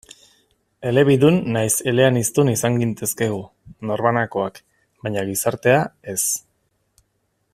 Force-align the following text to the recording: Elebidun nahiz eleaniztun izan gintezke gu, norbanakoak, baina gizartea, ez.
Elebidun 0.91 1.35
nahiz 1.57 1.73
eleaniztun 1.91 2.49
izan 2.53 2.79
gintezke 2.83 3.27
gu, 3.35 3.39
norbanakoak, 3.91 4.59
baina 5.05 5.29
gizartea, 5.31 5.79
ez. 6.15 6.21